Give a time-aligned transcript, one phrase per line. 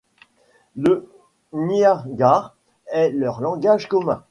[0.75, 1.07] Le
[1.53, 2.55] nyungar
[2.87, 4.19] est leur langage commun.